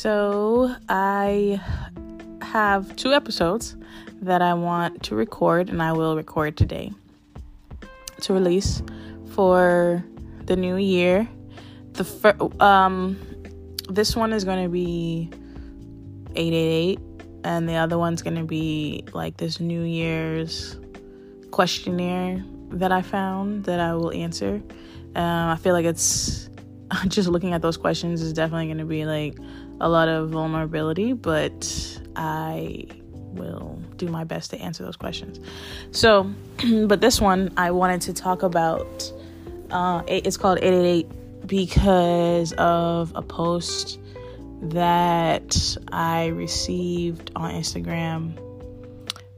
[0.00, 1.60] So, I
[2.40, 3.76] have two episodes
[4.22, 6.90] that I want to record, and I will record today
[8.22, 8.82] to release
[9.34, 10.02] for
[10.46, 11.28] the new year.
[11.92, 13.20] The fir- um,
[13.90, 15.28] this one is going to be
[16.34, 16.98] 888,
[17.44, 20.78] and the other one's going to be like this New Year's
[21.50, 24.62] questionnaire that I found that I will answer.
[25.14, 26.48] Um, I feel like it's
[27.08, 29.36] just looking at those questions is definitely going to be like
[29.80, 32.86] a lot of vulnerability, but I
[33.32, 35.40] will do my best to answer those questions.
[35.92, 36.30] So,
[36.86, 39.12] but this one I wanted to talk about.
[39.70, 44.00] Uh, it's called 888 because of a post
[44.62, 48.38] that I received on Instagram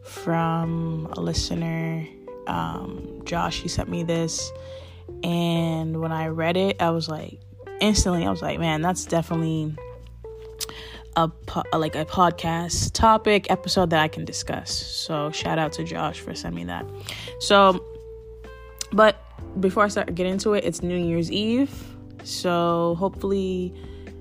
[0.03, 2.07] from a listener.
[2.47, 4.51] Um, Josh, he sent me this,
[5.23, 7.39] and when I read it, I was like,
[7.81, 9.77] instantly, I was like, man, that's definitely
[11.17, 11.31] a
[11.77, 14.71] like a podcast topic episode that I can discuss.
[14.71, 16.87] So shout out to Josh for sending that.
[17.41, 17.85] So,
[18.93, 19.23] but
[19.61, 21.71] before I start get into it, it's New Year's Eve.
[22.25, 23.75] So hopefully,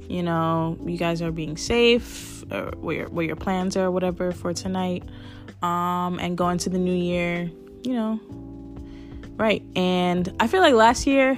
[0.10, 4.32] you know, you guys are being safe or what your what your plans are, whatever
[4.32, 5.04] for tonight.
[5.62, 7.52] Um, and going to the new year,
[7.84, 8.20] you know,
[9.38, 9.64] right.
[9.76, 11.38] And I feel like last year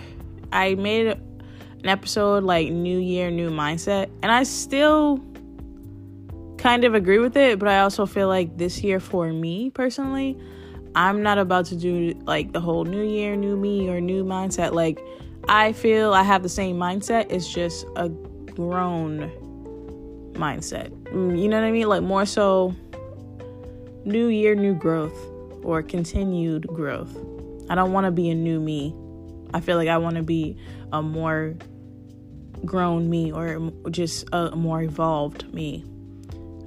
[0.54, 5.22] I made an episode like New Year, New Mindset, and I still
[6.64, 10.40] kind of agree with it, but I also feel like this year for me personally,
[10.96, 14.72] I'm not about to do like the whole new year, new me, or new mindset.
[14.72, 15.02] Like,
[15.50, 19.30] I feel I have the same mindset, it's just a grown
[20.36, 20.92] mindset.
[21.12, 21.90] Mm, you know what I mean?
[21.90, 22.74] Like, more so
[24.06, 25.18] new year, new growth,
[25.64, 27.14] or continued growth.
[27.70, 28.96] I don't want to be a new me.
[29.54, 30.56] I feel like I want to be
[30.94, 31.56] a more
[32.64, 35.84] grown me or just a more evolved me.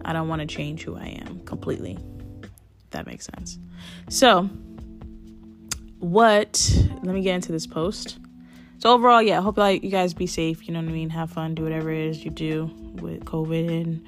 [0.06, 1.98] I don't want to change who I am completely.
[2.42, 3.58] If that makes sense.
[4.08, 4.44] So,
[5.98, 6.72] what,
[7.02, 8.18] let me get into this post.
[8.78, 10.68] So, overall, yeah, I hope like you guys be safe.
[10.68, 11.10] You know what I mean?
[11.10, 12.70] Have fun, do whatever it is you do
[13.02, 14.06] with COVID and,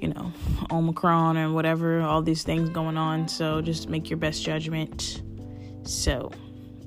[0.00, 0.32] you know,
[0.70, 3.28] Omicron and whatever, all these things going on.
[3.28, 5.22] So, just make your best judgment.
[5.82, 6.32] So,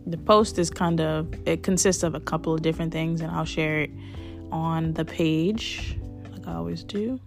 [0.07, 3.45] the post is kind of, it consists of a couple of different things, and I'll
[3.45, 3.91] share it
[4.51, 5.99] on the page
[6.31, 7.19] like I always do.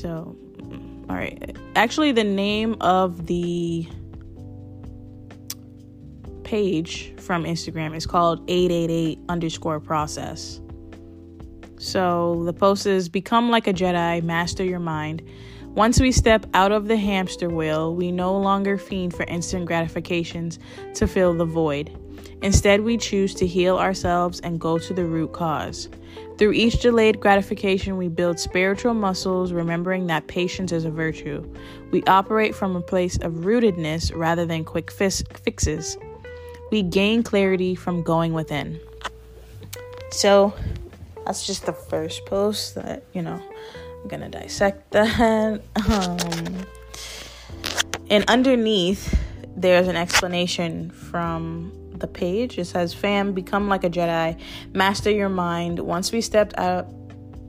[0.00, 0.36] So,
[1.08, 1.56] all right.
[1.74, 3.88] Actually, the name of the
[6.44, 10.60] page from Instagram is called 888 underscore process.
[11.78, 15.22] So the post is Become like a Jedi, master your mind.
[15.66, 20.58] Once we step out of the hamster wheel, we no longer fiend for instant gratifications
[20.94, 21.96] to fill the void.
[22.42, 25.88] Instead, we choose to heal ourselves and go to the root cause.
[26.38, 31.44] Through each delayed gratification, we build spiritual muscles, remembering that patience is a virtue.
[31.90, 35.98] We operate from a place of rootedness rather than quick fixes.
[36.70, 38.78] We gain clarity from going within.
[40.10, 40.54] So,
[41.26, 43.42] that's just the first post that, you know,
[44.02, 45.60] I'm gonna dissect that.
[45.88, 46.66] Um,
[48.10, 49.18] and underneath,
[49.56, 52.58] there's an explanation from the page.
[52.58, 54.40] It says, Fam, become like a Jedi,
[54.74, 55.78] master your mind.
[55.78, 56.88] Once we stepped out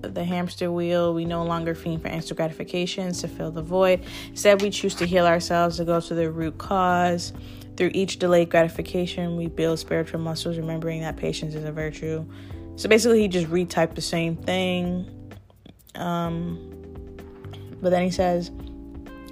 [0.02, 4.04] the hamster wheel, we no longer fiend for instant gratifications to fill the void.
[4.30, 7.34] Instead, we choose to heal ourselves to go to the root cause.
[7.78, 12.26] Through each delayed gratification, we build spiritual muscles, remembering that patience is a virtue.
[12.76, 15.10] So basically, he just retyped the same thing.
[15.96, 16.66] Um,
[17.82, 18.52] but then he says,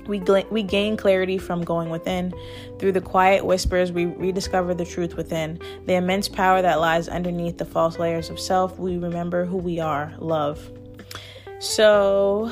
[0.07, 2.33] we, gl- we gain clarity from going within.
[2.79, 5.59] Through the quiet whispers, we rediscover the truth within.
[5.85, 9.79] The immense power that lies underneath the false layers of self, we remember who we
[9.79, 10.69] are love.
[11.59, 12.51] So,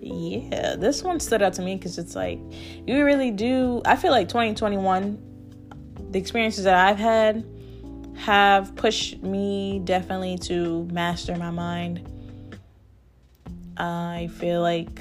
[0.00, 2.40] yeah, this one stood out to me because it's like,
[2.86, 3.82] you really do.
[3.84, 5.18] I feel like 2021,
[6.10, 7.44] the experiences that I've had
[8.16, 12.06] have pushed me definitely to master my mind.
[13.76, 15.00] I feel like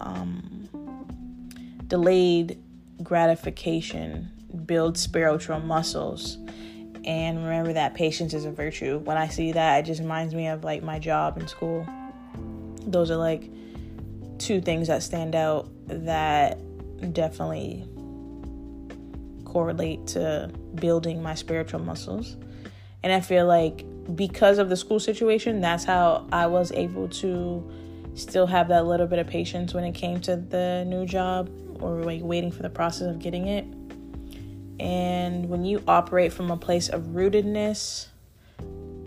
[0.00, 0.68] um,
[1.86, 2.58] delayed
[3.02, 4.30] gratification
[4.66, 6.38] builds spiritual muscles.
[7.04, 8.98] And remember that patience is a virtue.
[8.98, 11.86] When i see that it just reminds me of like my job in school.
[12.86, 13.50] Those are like
[14.38, 16.58] two things that stand out that
[17.12, 17.86] definitely
[19.44, 22.36] correlate to building my spiritual muscles.
[23.02, 23.84] And i feel like
[24.14, 27.70] because of the school situation that's how i was able to
[28.18, 31.50] still have that little bit of patience when it came to the new job
[31.80, 33.64] or like waiting for the process of getting it.
[34.80, 38.06] And when you operate from a place of rootedness,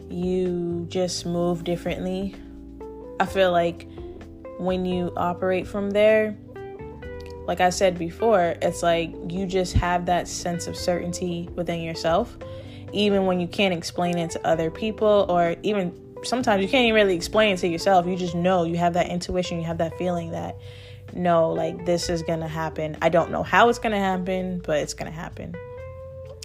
[0.10, 2.36] you just move differently.
[3.20, 3.88] I feel like
[4.60, 6.36] when you operate from there,
[7.46, 12.38] like I said before, it's like you just have that sense of certainty within yourself,
[12.94, 16.96] even when you can't explain it to other people, or even sometimes you can't even
[16.96, 18.06] really explain to yourself.
[18.06, 20.58] You just know, you have that intuition, you have that feeling that
[21.14, 22.98] no, like this is gonna happen.
[23.02, 25.56] I don't know how it's gonna happen, but it's gonna happen.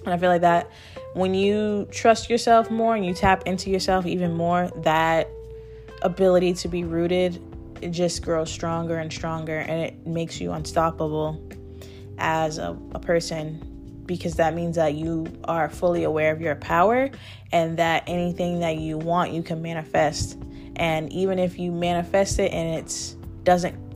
[0.05, 0.71] And I feel like that
[1.15, 5.29] when you trust yourself more and you tap into yourself even more, that
[6.03, 7.41] ability to be rooted
[7.81, 11.41] it just grows stronger and stronger and it makes you unstoppable
[12.19, 13.76] as a, a person
[14.07, 17.11] because that means that you are fully aware of your power
[17.53, 20.39] and that anything that you want you can manifest.
[20.77, 23.87] And even if you manifest it and it doesn't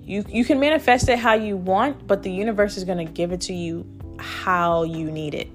[0.00, 3.32] you you can manifest it how you want but the universe is going to give
[3.32, 3.86] it to you
[4.18, 5.48] how you need it.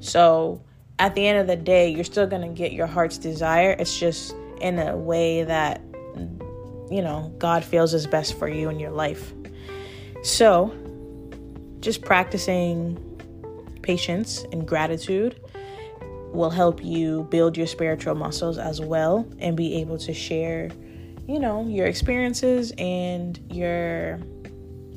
[0.00, 0.62] So
[0.98, 3.74] at the end of the day you're still going to get your heart's desire.
[3.78, 5.80] It's just in a way that
[6.90, 9.32] you know god feels is best for you in your life.
[10.22, 10.74] So
[11.80, 12.98] just practicing
[13.82, 15.40] patience and gratitude
[16.32, 20.70] will help you build your spiritual muscles as well and be able to share
[21.30, 24.18] you know, your experiences and your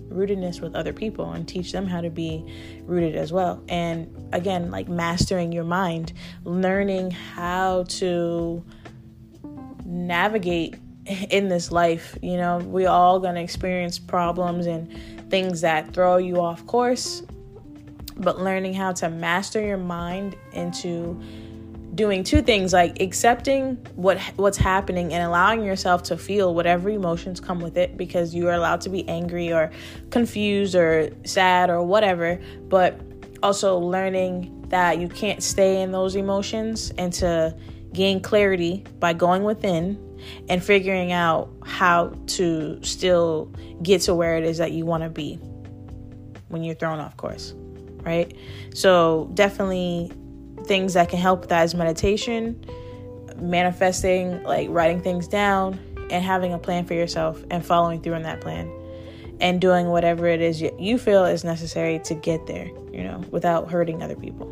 [0.09, 2.43] rootedness with other people and teach them how to be
[2.85, 3.63] rooted as well.
[3.69, 6.13] And again, like mastering your mind,
[6.43, 8.65] learning how to
[9.85, 10.75] navigate
[11.05, 12.17] in this life.
[12.23, 17.23] You know, we all going to experience problems and things that throw you off course,
[18.17, 21.19] but learning how to master your mind into
[21.95, 27.39] doing two things like accepting what what's happening and allowing yourself to feel whatever emotions
[27.39, 29.71] come with it because you are allowed to be angry or
[30.11, 32.99] confused or sad or whatever but
[33.41, 37.55] also learning that you can't stay in those emotions and to
[37.91, 39.97] gain clarity by going within
[40.49, 45.09] and figuring out how to still get to where it is that you want to
[45.09, 45.35] be
[46.49, 47.53] when you're thrown off course
[48.03, 48.35] right
[48.73, 50.11] so definitely
[50.65, 52.63] things that can help with that is meditation,
[53.37, 55.79] manifesting, like writing things down,
[56.09, 58.71] and having a plan for yourself and following through on that plan
[59.39, 63.69] and doing whatever it is you feel is necessary to get there, you know, without
[63.69, 64.49] hurting other people.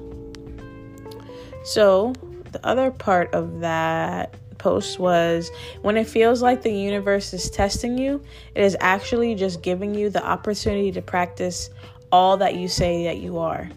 [1.64, 2.14] So,
[2.52, 5.50] the other part of that post was
[5.82, 8.22] when it feels like the universe is testing you,
[8.54, 11.70] it is actually just giving you the opportunity to practice
[12.12, 13.70] all that you say that you are.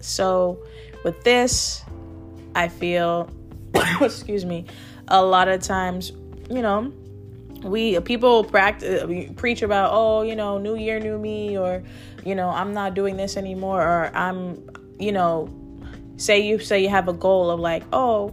[0.00, 0.58] So,
[1.02, 1.82] with this,
[2.54, 3.30] I feel,
[4.00, 4.66] excuse me,
[5.08, 6.12] a lot of times,
[6.50, 6.92] you know,
[7.62, 11.82] we people practice we preach about oh you know new year new me or
[12.22, 15.48] you know i'm not doing this anymore or i'm you know
[16.16, 18.32] say you say you have a goal of like oh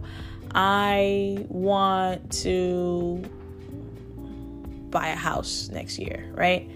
[0.54, 3.22] i want to
[4.90, 6.70] buy a house next year right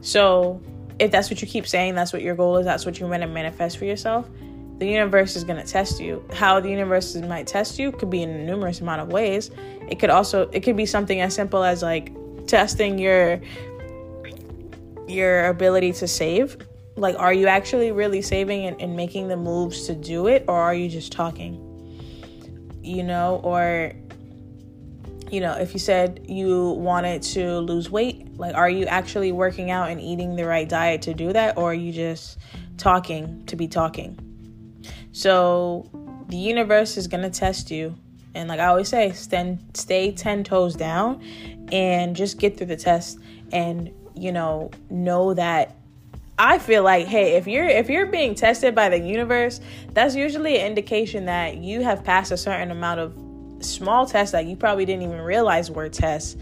[0.00, 0.60] so
[0.98, 3.20] if that's what you keep saying that's what your goal is that's what you're going
[3.20, 4.28] to manifest for yourself
[4.78, 6.24] the universe is going to test you.
[6.32, 9.50] How the universe might test you could be in a numerous amount of ways.
[9.88, 12.12] It could also it could be something as simple as like
[12.46, 13.40] testing your
[15.08, 16.58] your ability to save.
[16.94, 20.56] Like are you actually really saving and, and making the moves to do it or
[20.56, 21.64] are you just talking?
[22.88, 23.92] You know, or
[25.30, 29.70] you know, if you said you wanted to lose weight, like are you actually working
[29.70, 32.38] out and eating the right diet to do that or are you just
[32.78, 34.18] talking to be talking?
[35.12, 35.90] So
[36.28, 37.94] the universe is going to test you.
[38.34, 41.22] And like I always say, stand, stay 10 toes down
[41.72, 43.18] and just get through the test
[43.52, 45.76] and, you know, know that
[46.38, 49.60] I feel like, hey, if you're if you're being tested by the universe,
[49.92, 53.14] that's usually an indication that you have passed a certain amount of
[53.60, 56.36] small tests that you probably didn't even realize were tests.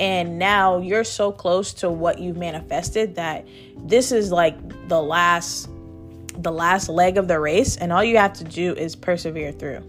[0.00, 5.68] And now you're so close to what you've manifested that this is like the last
[6.34, 9.82] the last leg of the race, and all you have to do is persevere through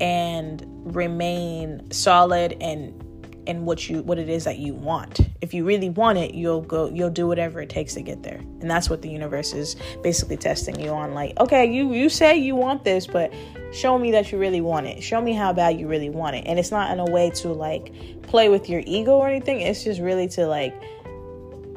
[0.00, 0.64] and
[0.96, 3.00] remain solid and
[3.46, 5.20] in what you what it is that you want.
[5.40, 8.38] If you really want it, you'll go you'll do whatever it takes to get there.
[8.38, 12.36] And that's what the universe is basically testing you on like, okay, you you say
[12.36, 13.32] you want this, but
[13.72, 15.02] show me that you really want it.
[15.02, 16.44] Show me how bad you really want it.
[16.46, 19.60] And it's not in a way to like play with your ego or anything.
[19.60, 20.74] It's just really to like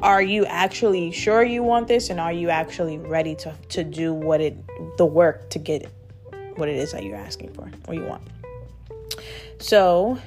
[0.00, 4.14] are you actually sure you want this and are you actually ready to, to do
[4.14, 4.56] what it
[4.96, 5.90] the work to get
[6.54, 8.22] what it is that you're asking for or you want
[9.58, 10.18] so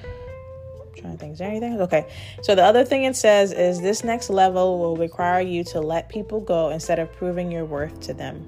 [1.01, 2.07] trying to think is there anything okay.
[2.41, 6.09] So the other thing it says is this next level will require you to let
[6.09, 8.45] people go instead of proving your worth to them.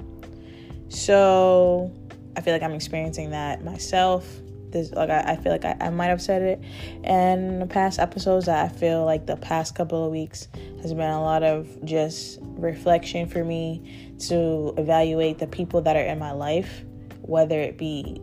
[0.90, 1.92] So
[2.36, 4.28] I feel like I'm experiencing that myself.
[4.70, 6.62] This like I, I feel like I, I might have said it
[7.04, 10.48] in the past episodes that I feel like the past couple of weeks
[10.82, 16.04] has been a lot of just reflection for me to evaluate the people that are
[16.04, 16.84] in my life,
[17.22, 18.20] whether it be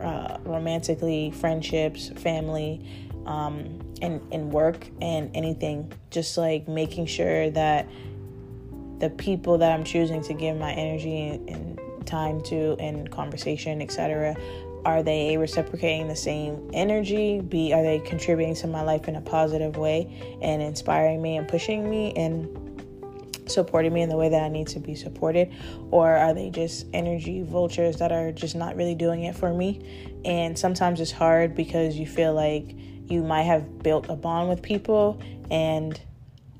[0.00, 2.86] uh, romantically, friendships, family,
[3.26, 5.92] um, and, and work and anything.
[6.10, 7.88] Just like making sure that
[8.98, 13.82] the people that I'm choosing to give my energy and, and time to and conversation,
[13.82, 14.36] etc.,
[14.84, 17.40] are they reciprocating the same energy?
[17.40, 21.48] b are they contributing to my life in a positive way and inspiring me and
[21.48, 22.46] pushing me and
[23.46, 25.52] supporting me in the way that I need to be supported?
[25.90, 30.12] Or are they just energy vultures that are just not really doing it for me?
[30.24, 32.74] And sometimes it's hard because you feel like
[33.08, 35.20] you might have built a bond with people.
[35.50, 36.00] And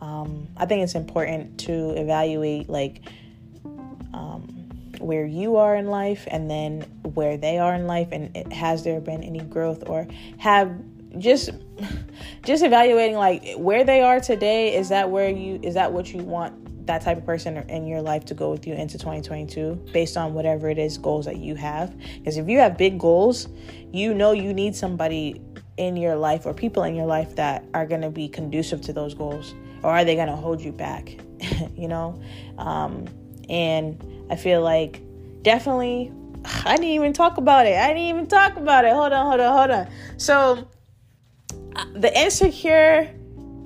[0.00, 3.02] um, I think it's important to evaluate like
[4.12, 4.42] um,
[4.98, 6.82] where you are in life and then
[7.14, 8.08] where they are in life.
[8.12, 10.06] And it, has there been any growth or
[10.38, 10.72] have
[11.18, 11.50] just
[12.44, 16.22] just evaluating like where they are today is that where you is that what you
[16.22, 20.18] want that type of person in your life to go with you into 2022 based
[20.18, 21.98] on whatever it is goals that you have?
[22.18, 23.48] Because if you have big goals
[23.92, 25.40] you know you need somebody
[25.76, 28.92] in your life or people in your life that are going to be conducive to
[28.92, 29.54] those goals?
[29.82, 31.16] Or are they going to hold you back?
[31.76, 32.22] You know?
[32.56, 33.06] Um,
[33.48, 35.02] and i feel like
[35.42, 36.12] definitely
[36.64, 37.76] i didn't even talk about it.
[37.76, 38.92] I didn't even talk about it.
[38.92, 39.88] Hold on hold on hold on.
[40.18, 40.68] So
[41.76, 43.10] uh, the insecure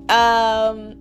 [0.08, 0.96] um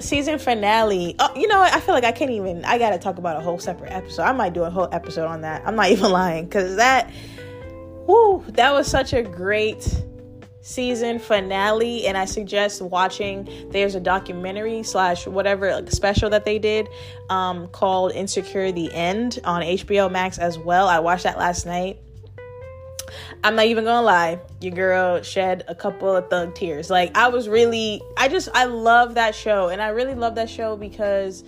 [0.00, 1.14] season finale.
[1.18, 1.72] Oh you know what?
[1.72, 4.22] I feel like i can't even i gotta talk about a whole separate episode.
[4.22, 5.62] I might do a whole episode on that.
[5.66, 7.10] I'm not even lying because that
[8.06, 10.04] whoo that was such a great
[10.62, 13.48] season finale and i suggest watching.
[13.70, 16.88] There's a documentary slash whatever like, special that they did
[17.28, 20.88] um, called insecure the end on hbo max as well.
[20.88, 21.98] I watched that last night.
[23.42, 26.90] I'm not even gonna lie your girl shed a couple of thug tears.
[26.90, 30.50] Like i was really i just i love that show and i really love that
[30.50, 31.42] show because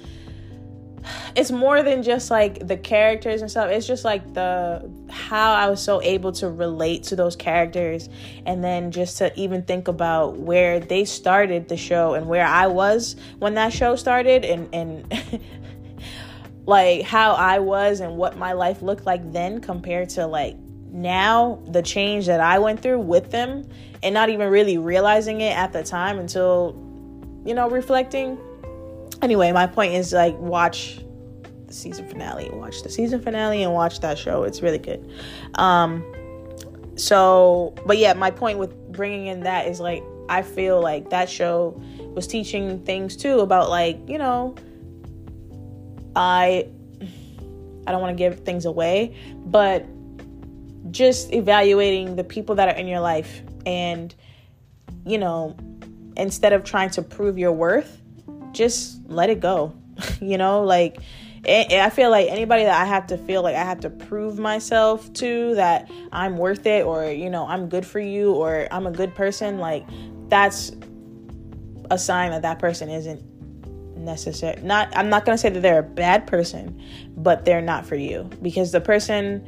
[1.34, 3.70] it's more than just like the characters and stuff.
[3.70, 8.08] It's just like the how i was so able to relate to those characters
[8.46, 12.66] and then just to even think about where they started the show and where i
[12.66, 15.22] was when that show started and and
[16.66, 20.56] like how i was and what my life looked like then compared to like
[20.90, 23.62] now the change that i went through with them
[24.02, 26.74] and not even really realizing it at the time until
[27.44, 28.38] you know reflecting.
[29.20, 31.00] Anyway, my point is like watch
[31.72, 32.50] season finale.
[32.50, 34.44] Watch the season finale and watch that show.
[34.44, 35.10] It's really good.
[35.54, 36.04] Um,
[36.96, 41.28] so, but yeah, my point with bringing in that is like I feel like that
[41.28, 41.80] show
[42.14, 44.54] was teaching things too about like you know
[46.14, 46.68] I
[47.86, 49.86] I don't want to give things away, but
[50.90, 54.14] just evaluating the people that are in your life and
[55.06, 55.56] you know
[56.16, 58.02] instead of trying to prove your worth
[58.52, 59.74] just let it go.
[60.20, 60.98] you know, like
[61.44, 64.38] it, I feel like anybody that I have to feel like I have to prove
[64.38, 68.86] myself to that I'm worth it or you know, I'm good for you or I'm
[68.86, 69.84] a good person, like
[70.28, 70.72] that's
[71.90, 73.22] a sign that that person isn't
[73.96, 74.60] necessary.
[74.62, 76.80] Not I'm not going to say that they're a bad person,
[77.16, 79.46] but they're not for you because the person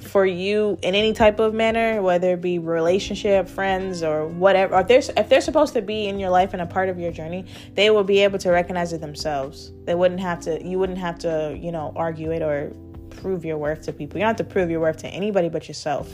[0.00, 4.78] for you in any type of manner, whether it be relationship, friends, or whatever.
[4.80, 7.12] If they're, if they're supposed to be in your life and a part of your
[7.12, 9.72] journey, they will be able to recognize it themselves.
[9.84, 10.64] They wouldn't have to.
[10.64, 12.72] You wouldn't have to, you know, argue it or
[13.10, 14.18] prove your worth to people.
[14.18, 16.10] You don't have to prove your worth to anybody but yourself.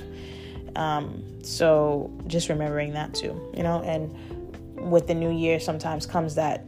[0.76, 6.34] Um, so just remembering that too, you know, and with the new year sometimes comes
[6.34, 6.64] that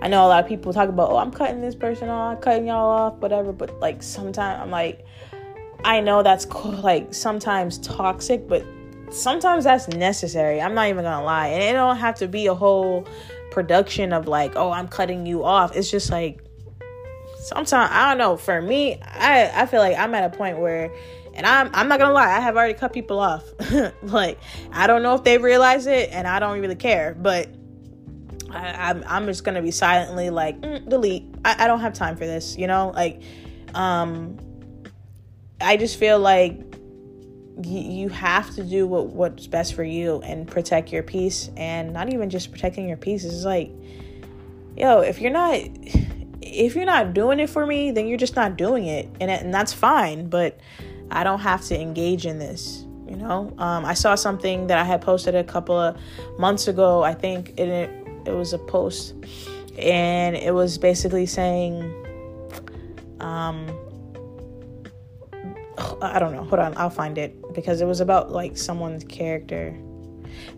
[0.00, 2.68] I know a lot of people talk about, oh, I'm cutting this person off, cutting
[2.68, 3.52] y'all off, whatever.
[3.52, 5.04] But like sometimes I'm like,
[5.84, 8.64] I know that's cool, like sometimes toxic, but
[9.10, 10.60] sometimes that's necessary.
[10.60, 13.06] I'm not even gonna lie, and it don't have to be a whole
[13.50, 15.76] production of like, oh, I'm cutting you off.
[15.76, 16.40] It's just like
[17.40, 18.36] sometimes I don't know.
[18.36, 20.92] For me, I I feel like I'm at a point where.
[21.34, 23.44] And I'm I'm not gonna lie, I have already cut people off.
[24.02, 24.40] like
[24.72, 27.14] I don't know if they realize it, and I don't really care.
[27.14, 27.48] But
[28.50, 31.24] I, am I'm, I'm just gonna be silently like mm, delete.
[31.44, 32.56] I, I don't have time for this.
[32.56, 33.22] You know, like,
[33.74, 34.38] um,
[35.60, 36.60] I just feel like
[37.64, 42.12] you have to do what what's best for you and protect your peace, and not
[42.12, 43.24] even just protecting your peace.
[43.24, 43.70] It's like,
[44.76, 45.60] yo, if you're not
[46.40, 49.52] if you're not doing it for me, then you're just not doing it, and and
[49.52, 50.28] that's fine.
[50.28, 50.58] But
[51.10, 54.84] I don't have to engage in this you know um, i saw something that i
[54.84, 55.96] had posted a couple of
[56.38, 57.90] months ago i think it,
[58.28, 59.14] it was a post
[59.78, 61.82] and it was basically saying
[63.20, 63.66] um
[66.00, 66.44] I don't know.
[66.44, 69.76] Hold on, I'll find it because it was about like someone's character.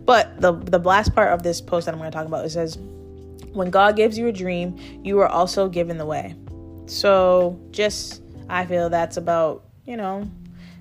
[0.05, 2.49] But the the last part of this post that I'm going to talk about it
[2.49, 2.77] says,
[3.53, 6.35] "When God gives you a dream, you are also given the way."
[6.85, 10.29] So just I feel that's about you know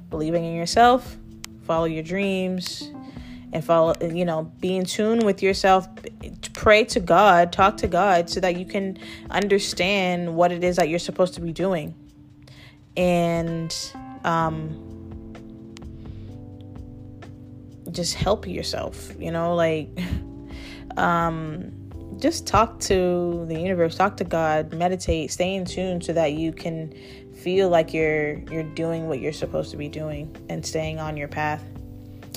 [0.08, 1.16] believing in yourself,
[1.62, 2.90] follow your dreams,
[3.52, 5.88] and follow you know be in tune with yourself
[6.52, 8.98] pray to god talk to god so that you can
[9.30, 11.94] understand what it is that you're supposed to be doing.
[12.96, 13.74] And
[14.24, 14.86] um
[17.90, 19.88] just help yourself you know like
[20.96, 21.72] um
[22.18, 26.52] just talk to the universe talk to god meditate stay in tune so that you
[26.52, 26.92] can
[27.34, 31.26] feel like you're you're doing what you're supposed to be doing and staying on your
[31.26, 31.64] path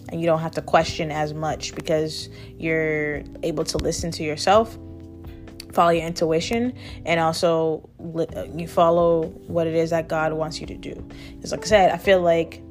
[0.10, 4.78] and you don't have to question as much because you're able to listen to yourself
[5.74, 6.74] follow your intuition
[7.06, 7.90] and also
[8.56, 10.94] you follow what it is that God wants you to do.
[11.36, 12.62] Because, like I said, I feel like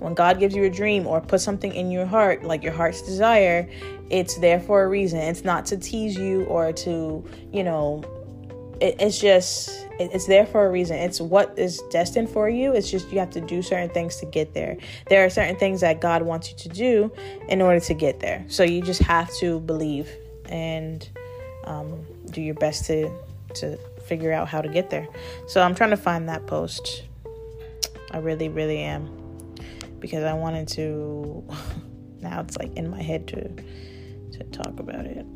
[0.00, 3.02] when God gives you a dream or put something in your heart, like your heart's
[3.02, 3.68] desire,
[4.10, 5.18] it's there for a reason.
[5.20, 8.02] It's not to tease you or to, you know,
[8.80, 10.96] it, it's just it's there for a reason.
[10.96, 12.72] It's what is destined for you.
[12.72, 14.76] It's just you have to do certain things to get there.
[15.08, 17.12] There are certain things that God wants you to do
[17.48, 18.44] in order to get there.
[18.48, 20.08] So you just have to believe
[20.48, 21.08] and
[21.64, 23.10] um, do your best to
[23.54, 25.08] to figure out how to get there.
[25.46, 27.04] So I'm trying to find that post.
[28.10, 29.10] I really, really am
[29.98, 31.44] because I wanted to.
[32.20, 33.48] now it's like in my head to
[34.38, 35.26] to talk about it.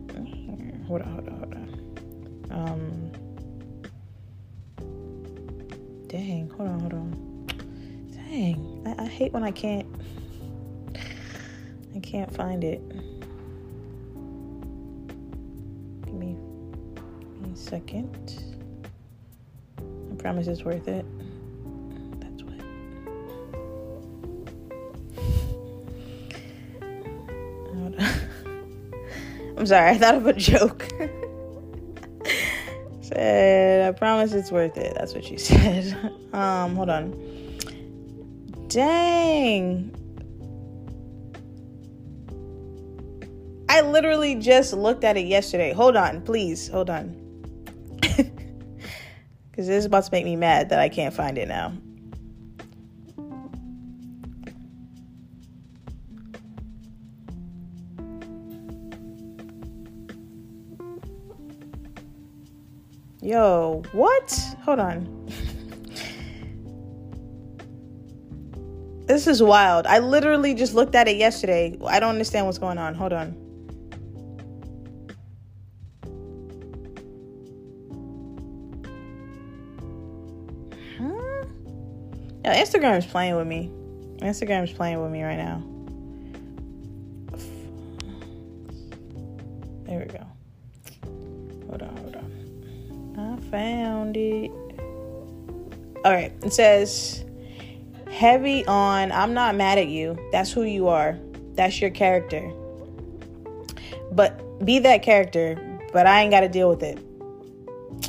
[0.86, 1.72] Hold on, hold on, hold on.
[2.50, 3.12] Um,
[6.12, 7.46] Dang, hold on, hold on.
[8.12, 9.86] Dang, I, I hate when I can't.
[11.96, 12.86] I can't find it.
[16.04, 16.36] Give me,
[16.94, 18.44] give me a second.
[19.78, 21.06] I promise it's worth it.
[22.20, 22.60] That's what.
[29.56, 30.81] I'm sorry, I thought of a joke.
[34.02, 34.96] Promise it's worth it.
[34.96, 35.96] That's what she said.
[36.32, 37.12] Um, hold on.
[38.66, 39.94] Dang.
[43.68, 45.72] I literally just looked at it yesterday.
[45.72, 46.66] Hold on, please.
[46.68, 47.16] Hold on.
[49.52, 51.74] Because this is about to make me mad that I can't find it now.
[63.22, 64.56] Yo, what?
[64.64, 65.28] Hold on.
[69.06, 69.86] this is wild.
[69.86, 71.78] I literally just looked at it yesterday.
[71.86, 72.96] I don't understand what's going on.
[72.96, 73.36] Hold on.
[80.98, 81.46] Huh?
[82.44, 83.70] Yeah, Instagram is playing with me.
[84.16, 85.62] Instagram's playing with me right now.
[93.52, 94.50] Found it.
[96.04, 97.24] All right, it says
[98.10, 100.18] heavy on I'm not mad at you.
[100.32, 101.18] That's who you are.
[101.54, 102.50] That's your character.
[104.10, 105.56] But be that character,
[105.92, 106.98] but I ain't got to deal with it.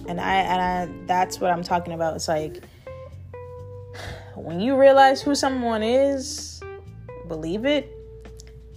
[0.08, 2.15] And I and I that's what I'm talking about.
[2.15, 2.63] It's like
[4.36, 6.62] when you realize who someone is,
[7.27, 7.95] believe it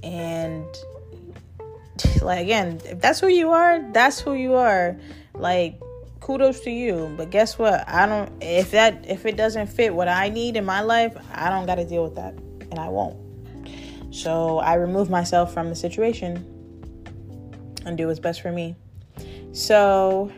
[0.02, 0.66] and
[2.22, 4.98] like again, if that's who you are, that's who you are.
[5.34, 5.80] Like
[6.20, 7.14] kudos to you.
[7.16, 7.88] But guess what?
[7.88, 11.50] I don't if that if it doesn't fit what I need in my life, I
[11.50, 12.34] don't got to deal with that
[12.70, 13.16] and I won't.
[14.14, 16.52] So I remove myself from the situation
[17.84, 18.76] and do what's best for me.
[19.52, 20.32] So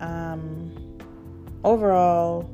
[0.00, 0.72] um
[1.64, 2.50] overall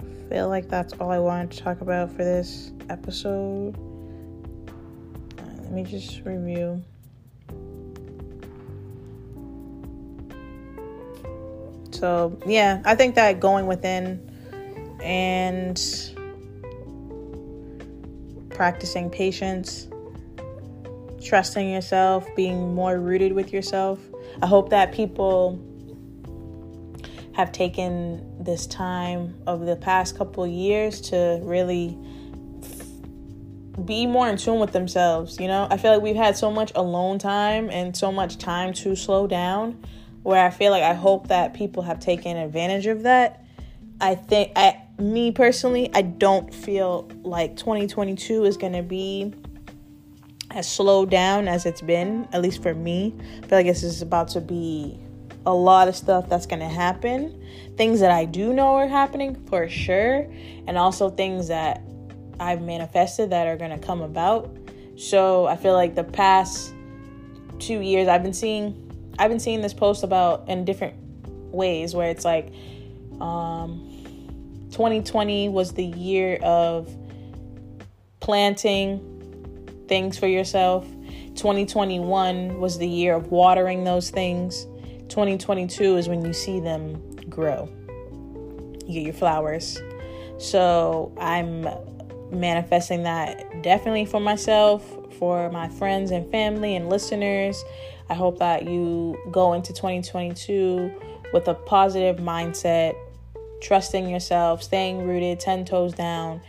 [0.00, 3.76] I feel like that's all I wanted to talk about for this episode.
[5.68, 6.82] Let me just review.
[11.98, 14.20] So, yeah, I think that going within
[15.02, 15.76] and
[18.50, 19.88] practicing patience,
[21.20, 23.98] trusting yourself, being more rooted with yourself.
[24.40, 25.60] I hope that people
[27.32, 31.98] have taken this time of the past couple years to really
[33.84, 35.40] be more in tune with themselves.
[35.40, 38.72] You know, I feel like we've had so much alone time and so much time
[38.74, 39.82] to slow down
[40.22, 43.44] where I feel like I hope that people have taken advantage of that.
[44.00, 49.32] I think I me personally, I don't feel like 2022 is going to be
[50.50, 53.14] as slowed down as it's been, at least for me.
[53.42, 54.98] I feel like this is about to be
[55.46, 57.42] a lot of stuff that's going to happen,
[57.76, 60.26] things that I do know are happening for sure,
[60.66, 61.82] and also things that
[62.40, 64.56] I've manifested that are going to come about.
[64.96, 66.74] So I feel like the past
[67.58, 68.87] two years I've been seeing
[69.18, 70.94] I've been seeing this post about in different
[71.52, 72.52] ways where it's like
[73.20, 73.84] um
[74.70, 76.94] 2020 was the year of
[78.20, 79.00] planting
[79.88, 80.86] things for yourself.
[81.34, 84.66] 2021 was the year of watering those things.
[85.08, 87.00] 2022 is when you see them
[87.30, 87.68] grow.
[88.86, 89.80] You get your flowers.
[90.38, 91.66] So I'm
[92.30, 94.84] manifesting that definitely for myself,
[95.18, 97.64] for my friends and family and listeners.
[98.10, 100.92] I hope that you go into 2022
[101.32, 102.94] with a positive mindset,
[103.60, 106.40] trusting yourself, staying rooted, 10 toes down,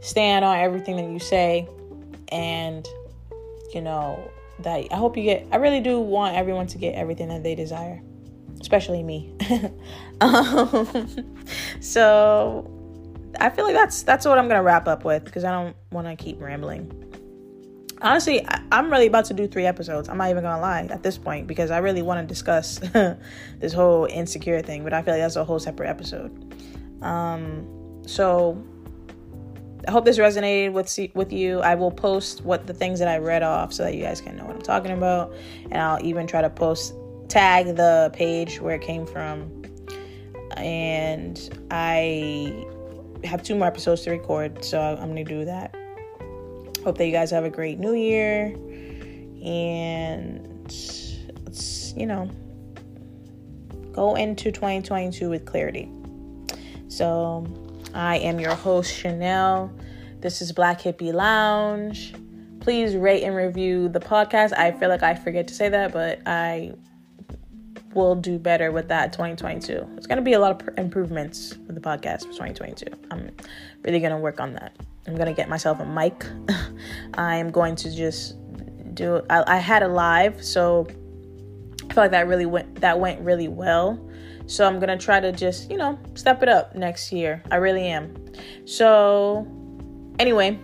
[0.00, 1.68] stand on everything that you say,
[2.28, 2.88] and
[3.72, 7.28] you know, that I hope you get, I really do want everyone to get everything
[7.28, 8.00] that they desire,
[8.60, 9.32] especially me.
[10.20, 11.08] um,
[11.80, 12.70] so
[13.40, 16.06] I feel like that's that's what I'm gonna wrap up with because I don't want
[16.06, 17.13] to keep rambling.
[18.02, 20.08] Honestly, I, am really about to do three episodes.
[20.08, 22.78] I'm not even gonna lie at this point because I really want to discuss
[23.60, 26.54] this whole insecure thing, but I feel like that's a whole separate episode.
[27.02, 28.62] Um, so
[29.86, 31.60] I hope this resonated with with you.
[31.60, 34.36] I will post what the things that I read off so that you guys can
[34.36, 35.34] know what I'm talking about,
[35.70, 36.94] and I'll even try to post
[37.28, 39.62] tag the page where it came from.
[40.56, 42.64] And I
[43.24, 45.74] have two more episodes to record, so I'm gonna do that.
[46.84, 48.54] Hope that you guys have a great New Year,
[49.42, 50.62] and
[51.44, 52.30] let's you know
[53.92, 55.88] go into 2022 with clarity.
[56.88, 57.46] So
[57.94, 59.72] I am your host, Chanel.
[60.20, 62.12] This is Black Hippie Lounge.
[62.60, 64.52] Please rate and review the podcast.
[64.52, 66.74] I feel like I forget to say that, but I
[67.94, 69.88] will do better with that 2022.
[69.96, 72.86] It's going to be a lot of improvements with the podcast for 2022.
[73.10, 73.30] I'm
[73.84, 74.76] really going to work on that.
[75.06, 76.26] I'm to get myself a mic.
[77.14, 78.36] I am going to just
[78.94, 80.86] do I, I had a live, so
[81.88, 83.98] I feel like that really went that went really well.
[84.46, 87.42] So I'm gonna try to just, you know, step it up next year.
[87.50, 88.14] I really am.
[88.66, 89.46] So,
[90.18, 90.58] anyway,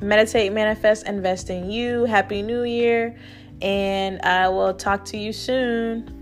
[0.00, 2.04] meditate, manifest, invest in you.
[2.04, 3.16] Happy New Year.
[3.60, 6.21] And I will talk to you soon.